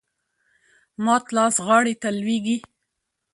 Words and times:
مات 1.03 1.25
لاس 1.35 1.55
غاړي 1.67 1.95
ته 2.01 2.09
لویږي. 2.17 2.57